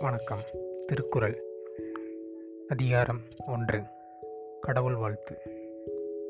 [0.00, 0.38] வணக்கம்.
[0.86, 1.42] திருக்குறள்.
[2.68, 3.82] அதிகாரம் ஒன்று.
[4.60, 5.38] கடவுள் வாழ்த்து.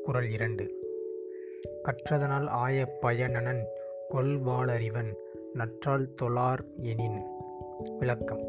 [0.03, 0.73] குறள் இரண்டு.
[1.83, 3.65] கற்றதனால் ஆய பயனனன்
[4.09, 5.13] கொள்வாளறிவன்
[5.53, 7.23] நற்றால் தொழார் எனின்.
[7.99, 8.43] விளக்கம்.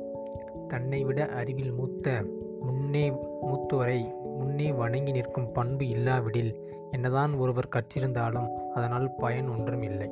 [0.68, 2.24] தன்னை விட அறிவில் மூத்த
[2.60, 3.10] முன்னே
[3.46, 10.10] மூத்தோரை முன்னே வணங்கி நிற்கும் பண்பு இல்லாவிடில் என்னதான் ஒருவர் கற்றிருந்தாலும் அதனால் பயன் ஒன்றும் இல்லை.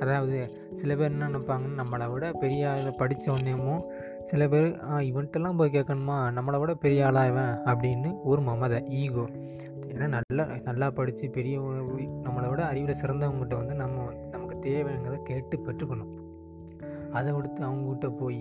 [0.00, 0.36] அதாவது
[0.76, 3.82] சில பேர் என்ன நினைப்பாங்கன்னு நம்மளை விட பெரிய ஆள் படித்த உடனேமும்
[4.22, 4.68] சில பேர்
[5.10, 6.16] இவன்ட்டெல்லாம் போய் கேட்கணுமா?
[6.38, 7.54] நம்மளை விட பெரிய ஆளாக இவன்?
[7.64, 9.26] அப்படின்னு ஒரு மமதை ஈகோ.
[9.92, 11.60] ஏன்னா நல்லா நல்லா படித்து பெரிய
[12.26, 16.12] நம்மளை விட அறிவில் சிறந்தவங்ககிட்ட வந்து நம்ம நமக்கு தேவைங்கிறத கேட்டு பெற்றுக்கணும்.
[17.18, 18.40] அதை கொடுத்து அவங்ககிட்ட போய்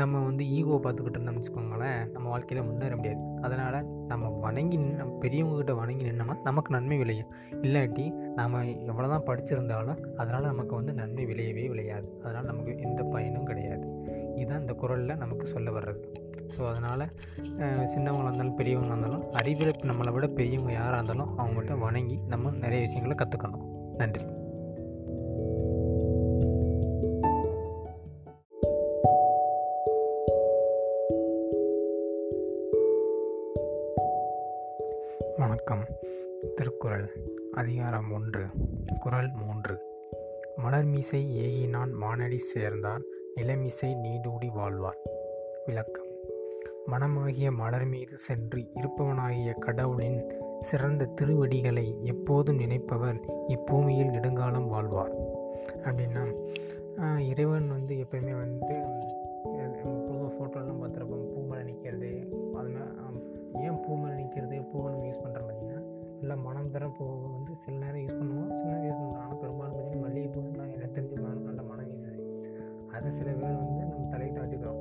[0.00, 3.20] நம்ம வந்து ஈகோ பார்த்துக்கிட்டு இருந்தோம்னு வச்சுக்கோங்களேன் நம்ம வாழ்க்கையில் முன்னேற முடியாது.
[3.46, 3.78] அதனால்
[4.10, 7.30] நம்ம வணங்கி நின்று பெரியவங்ககிட்ட வணங்கி நின்னோம்னா நமக்கு நன்மை விளையும்.
[7.64, 8.06] இல்லாட்டி
[8.38, 8.56] நாம்
[8.90, 12.08] எவ்வளோ தான் படிச்சிருந்தாலும் அதனால் நமக்கு வந்து நன்மை விளையவே விளையாது.
[12.24, 13.86] அதனால் நமக்கு எந்த பயனும் கிடையாது.
[14.38, 16.02] இதுதான் இந்த குரலில் நமக்கு சொல்ல வர்றது.
[16.54, 17.04] ஸோ அதனால்
[17.92, 23.16] சின்னவங்களாக இருந்தாலும் பெரியவங்களாக இருந்தாலும் அறிவில் நம்மளை விட பெரியவங்க யாராக இருந்தாலும் அவங்கள்ட்ட வணங்கி நம்ம நிறைய விஷயங்களை
[23.22, 23.66] கற்றுக்கணும்
[24.00, 24.24] நன்றி.
[35.40, 35.84] வணக்கம்.
[36.54, 37.20] திருக்குறள்
[37.52, 38.46] அதிகாரம் ஒன்று
[39.00, 39.80] குறள் மூன்று.
[40.56, 43.02] மலர்மிசை ஏகினான் மானடி சேர்ந்தான்
[43.36, 44.96] நிலமிசை நீடூடி வாழ்வார்.
[45.66, 46.06] விளக்கம்.
[46.86, 55.12] மனமாகிய மலர் மீது சென்று இருப்பவனாகிய கடவுளின் சிறந்த திருவடிகளை எப்போதும் நினைப்பவர் இப்பூமியில் நெடுங்காலம் வாழ்வார்.
[55.84, 56.48] அப்படின்னா
[57.18, 58.74] இறைவன் வந்து எப்பயுமே வந்து
[60.06, 62.88] பொதுவாக ஃபோட்டோலாம் பார்த்துருப்போம் பூ மேலே நிற்கிறது அதுமாதிரி
[63.60, 64.94] ஏன் பூ மேலே நிற்கிறது பூவை
[66.30, 67.04] நல்லா மனம் தர பூ
[67.36, 68.50] வந்து சில நேரம் யூஸ் பண்ணுவோம்.
[68.58, 69.22] சில நேரம் யூஸ் பண்ணுவோம்.
[69.22, 71.16] ஆனால் பெரும்பாலும் பார்த்திங்கன்னா மல்லிகைப்பூ நான் எனக்கு தெரிஞ்சு
[71.48, 72.12] நல்ல மனம் வீசுது
[72.94, 74.78] அது சில பேர் வந்து நம்ம தலையிட்ட வச்சுக்கிறோம்